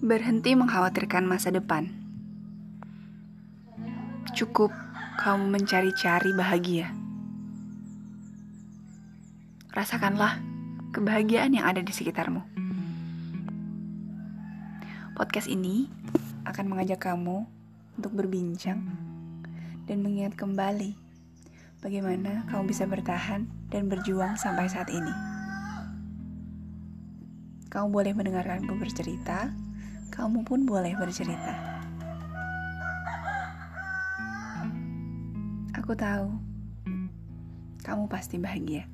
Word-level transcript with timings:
Berhenti 0.00 0.56
mengkhawatirkan 0.56 1.28
masa 1.28 1.52
depan. 1.52 1.92
Cukup 4.32 4.72
kamu 5.20 5.52
mencari-cari 5.52 6.32
bahagia. 6.32 6.88
Rasakanlah 9.76 10.40
kebahagiaan 10.96 11.52
yang 11.52 11.68
ada 11.68 11.84
di 11.84 11.92
sekitarmu. 11.92 12.40
Podcast 15.20 15.52
ini 15.52 15.84
akan 16.48 16.72
mengajak 16.72 17.04
kamu 17.04 17.44
untuk 18.00 18.16
berbincang 18.16 18.80
dan 19.84 20.00
mengingat 20.00 20.32
kembali 20.32 20.96
bagaimana 21.84 22.48
kamu 22.48 22.72
bisa 22.72 22.88
bertahan 22.88 23.44
dan 23.68 23.92
berjuang 23.92 24.40
sampai 24.40 24.64
saat 24.64 24.88
ini. 24.88 25.12
Kamu 27.68 27.92
boleh 27.92 28.16
mendengarkanku 28.16 28.80
bercerita, 28.80 29.52
kamu 30.10 30.42
pun 30.42 30.66
boleh 30.66 30.92
bercerita. 30.98 31.54
Aku 35.78 35.94
tahu 35.94 36.28
kamu 37.80 38.04
pasti 38.10 38.36
bahagia. 38.36 38.84